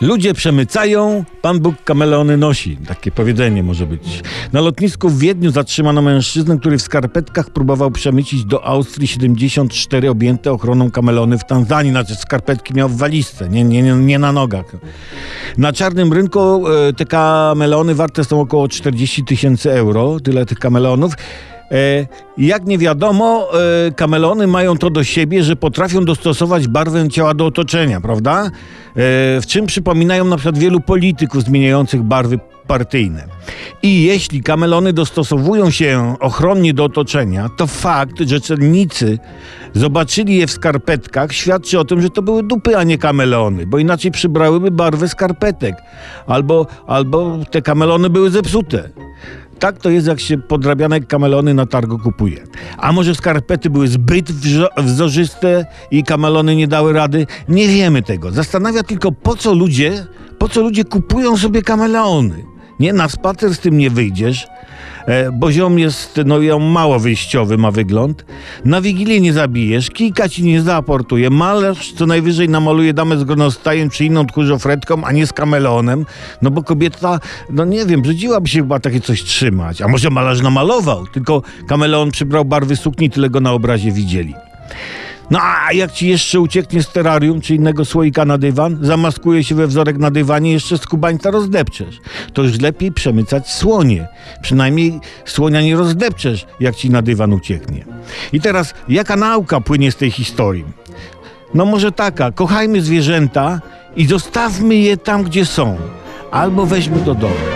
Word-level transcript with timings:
Ludzie 0.00 0.34
przemycają, 0.34 1.24
Pan 1.42 1.60
Bóg 1.60 1.84
kamelony 1.84 2.36
nosi. 2.36 2.76
Takie 2.88 3.10
powiedzenie 3.10 3.62
może 3.62 3.86
być. 3.86 4.22
Na 4.52 4.60
lotnisku 4.60 5.08
w 5.08 5.18
Wiedniu 5.18 5.50
zatrzymano 5.50 6.02
mężczyznę, 6.02 6.58
który 6.58 6.78
w 6.78 6.82
skarpetkach 6.82 7.50
próbował 7.50 7.90
przemycić 7.90 8.44
do 8.44 8.64
Austrii 8.64 9.08
74 9.08 10.10
objęte 10.10 10.52
ochroną 10.52 10.90
kamelony 10.90 11.38
w 11.38 11.44
Tanzanii. 11.44 11.90
Znaczy 11.90 12.14
skarpetki 12.14 12.74
miał 12.74 12.88
w 12.88 12.96
walizce, 12.96 13.48
nie, 13.48 13.64
nie, 13.64 13.82
nie, 13.82 14.18
na 14.18 14.32
nogach. 14.32 14.66
Na 15.58 15.72
czarnym 15.72 16.12
rynku 16.12 16.68
e, 16.68 16.92
te 16.92 17.04
kamelony 17.04 17.94
warte 17.94 18.24
są 18.24 18.40
około 18.40 18.68
40 18.68 19.24
tysięcy 19.24 19.72
euro. 19.72 20.20
Tyle 20.20 20.46
tych 20.46 20.58
kamelonów. 20.58 21.12
E, 21.70 22.06
jak 22.38 22.66
nie 22.66 22.78
wiadomo, 22.78 23.48
e, 23.88 23.90
kamelony 23.92 24.46
mają 24.46 24.78
to 24.78 24.90
do 24.90 25.04
siebie, 25.04 25.42
że 25.42 25.56
potrafią 25.56 26.04
dostosować 26.04 26.68
barwę 26.68 27.08
ciała 27.08 27.34
do 27.34 27.46
otoczenia, 27.46 28.00
prawda? 28.00 28.44
E, 28.44 28.50
w 29.40 29.46
czym 29.46 29.66
przypominają 29.66 30.24
na 30.24 30.36
przykład 30.36 30.58
wielu 30.58 30.80
polityków 30.80 31.42
zmieniających 31.42 32.02
barwy 32.02 32.38
partyjne. 32.66 33.24
I 33.82 34.02
jeśli 34.02 34.42
kamelony 34.42 34.92
dostosowują 34.92 35.70
się 35.70 36.16
ochronnie 36.20 36.74
do 36.74 36.84
otoczenia, 36.84 37.48
to 37.56 37.66
fakt, 37.66 38.20
że 38.20 38.40
celnicy 38.40 39.18
zobaczyli 39.74 40.36
je 40.36 40.46
w 40.46 40.50
skarpetkach, 40.50 41.32
świadczy 41.32 41.78
o 41.78 41.84
tym, 41.84 42.02
że 42.02 42.10
to 42.10 42.22
były 42.22 42.42
dupy, 42.42 42.76
a 42.76 42.82
nie 42.82 42.98
kamelony, 42.98 43.66
bo 43.66 43.78
inaczej 43.78 44.10
przybrałyby 44.10 44.70
barwę 44.70 45.08
skarpetek. 45.08 45.74
Albo, 46.26 46.66
albo 46.86 47.38
te 47.50 47.62
kamelony 47.62 48.10
były 48.10 48.30
zepsute. 48.30 48.90
Tak 49.58 49.78
to 49.78 49.90
jest, 49.90 50.06
jak 50.06 50.20
się 50.20 50.38
podrabiane 50.38 51.00
kamelony 51.00 51.54
na 51.54 51.66
targu 51.66 51.98
kupuje. 51.98 52.44
A 52.78 52.92
może 52.92 53.14
skarpety 53.14 53.70
były 53.70 53.88
zbyt 53.88 54.32
wzorzyste 54.76 55.66
i 55.90 56.02
kamelony 56.02 56.56
nie 56.56 56.68
dały 56.68 56.92
rady? 56.92 57.26
Nie 57.48 57.68
wiemy 57.68 58.02
tego. 58.02 58.30
Zastanawia 58.30 58.82
tylko, 58.82 59.12
po 59.12 59.36
co 59.36 59.54
ludzie, 59.54 60.06
po 60.38 60.48
co 60.48 60.60
ludzie 60.60 60.84
kupują 60.84 61.36
sobie 61.36 61.62
kamelony. 61.62 62.44
Nie, 62.80 62.92
na 62.92 63.08
spacer 63.08 63.54
z 63.54 63.58
tym 63.58 63.78
nie 63.78 63.90
wyjdziesz, 63.90 64.46
bo 65.32 65.52
ziom 65.52 65.78
jest, 65.78 66.20
no 66.26 66.40
ją 66.40 66.58
mało 66.58 66.98
wyjściowy 66.98 67.58
ma 67.58 67.70
wygląd. 67.70 68.24
Na 68.64 68.80
Wigilię 68.80 69.20
nie 69.20 69.32
zabijesz, 69.32 69.90
kijka 69.90 70.28
ci 70.28 70.44
nie 70.44 70.62
zaaportuje, 70.62 71.30
malarz 71.30 71.92
co 71.92 72.06
najwyżej 72.06 72.48
namaluje 72.48 72.94
damę 72.94 73.18
z 73.18 73.24
gronostajem 73.24 73.90
czy 73.90 74.04
inną 74.04 74.26
tchórzofretką, 74.26 75.04
a 75.04 75.12
nie 75.12 75.26
z 75.26 75.32
kamelonem, 75.32 76.06
no 76.42 76.50
bo 76.50 76.62
kobieta, 76.62 77.20
no 77.50 77.64
nie 77.64 77.86
wiem, 77.86 78.02
brzydziłaby 78.02 78.48
się 78.48 78.58
chyba 78.58 78.80
takie 78.80 79.00
coś 79.00 79.22
trzymać. 79.22 79.82
A 79.82 79.88
może 79.88 80.10
malarz 80.10 80.42
namalował, 80.42 81.06
tylko 81.06 81.42
kameleon 81.68 82.10
przybrał 82.10 82.44
barwy 82.44 82.76
sukni, 82.76 83.10
tyle 83.10 83.30
go 83.30 83.40
na 83.40 83.52
obrazie 83.52 83.92
widzieli. 83.92 84.34
No 85.30 85.38
a 85.42 85.72
jak 85.72 85.92
ci 85.92 86.08
jeszcze 86.08 86.40
ucieknie 86.40 86.82
z 86.82 86.88
terrarium 86.88 87.40
czy 87.40 87.54
innego 87.54 87.84
słoika 87.84 88.24
na 88.24 88.38
dywan, 88.38 88.78
zamaskuje 88.82 89.44
się 89.44 89.54
we 89.54 89.66
wzorek 89.66 89.98
na 89.98 90.10
dywanie, 90.10 90.52
jeszcze 90.52 90.78
skubańca 90.78 91.30
rozdepczesz. 91.30 92.00
To 92.32 92.42
już 92.42 92.60
lepiej 92.60 92.92
przemycać 92.92 93.50
słonie. 93.50 94.08
Przynajmniej 94.42 95.00
słonia 95.24 95.62
nie 95.62 95.76
rozdepczesz, 95.76 96.46
jak 96.60 96.76
ci 96.76 96.90
na 96.90 97.02
dywan 97.02 97.32
ucieknie. 97.32 97.84
I 98.32 98.40
teraz, 98.40 98.74
jaka 98.88 99.16
nauka 99.16 99.60
płynie 99.60 99.92
z 99.92 99.96
tej 99.96 100.10
historii? 100.10 100.64
No 101.54 101.64
może 101.64 101.92
taka, 101.92 102.32
kochajmy 102.32 102.82
zwierzęta 102.82 103.60
i 103.96 104.06
zostawmy 104.06 104.76
je 104.76 104.96
tam, 104.96 105.22
gdzie 105.22 105.46
są. 105.46 105.76
Albo 106.30 106.66
weźmy 106.66 107.00
do 107.00 107.14
domu. 107.14 107.55